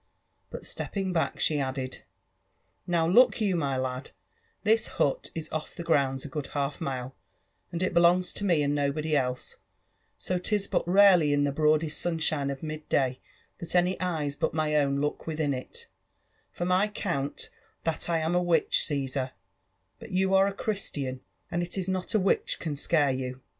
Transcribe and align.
But 0.49 0.63
•tepping 0.63 1.13
back, 1.13 1.39
she 1.39 1.59
added," 1.59 2.01
Now 2.87 3.07
look 3.07 3.39
you, 3.39 3.55
my 3.55 3.77
lad, 3.77 4.09
this 4.63 4.87
hut 4.97 5.29
is 5.35 5.47
off 5.51 5.75
the 5.75 5.83
grounds 5.83 6.25
a 6.25 6.27
good 6.27 6.47
half 6.57 6.81
mile, 6.81 7.15
and 7.71 7.83
it 7.83 7.93
belongs 7.93 8.33
to 8.33 8.43
me 8.43 8.63
and 8.63 8.73
nobody 8.73 9.15
else, 9.15 9.57
so 10.17 10.39
'tis 10.39 10.65
but 10.65 10.87
rarely 10.87 11.33
in 11.33 11.43
the 11.43 11.51
broadest 11.51 12.01
sunshine 12.01 12.49
of 12.49 12.63
mid 12.63 12.89
day 12.89 13.19
tliat 13.61 13.75
any 13.75 13.99
eyes 14.01 14.35
but 14.35 14.55
my' 14.55 14.71
4>wn 14.71 14.99
look 14.99 15.27
within 15.27 15.53
it: 15.53 15.87
for 16.49 16.65
many 16.65 16.89
count 16.91 17.51
that 17.83 18.09
I 18.09 18.17
am 18.17 18.33
a 18.33 18.41
witch, 18.41 18.83
Caesar; 18.85 19.33
bat 19.99 20.09
you 20.09 20.33
are 20.33 20.47
a 20.47 20.51
Christian, 20.53 21.21
apd 21.51 21.61
it 21.61 21.77
is 21.77 21.87
not 21.87 22.15
a 22.15 22.19
witch 22.19 22.57
can 22.59 22.75
scare 22.75 23.11
you. 23.11 23.39